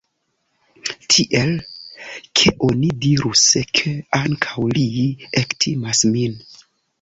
[1.15, 1.51] Tiel,
[2.39, 3.43] ke oni dirus
[3.81, 4.87] ke, ankaŭ li,
[5.43, 6.35] ektimas min.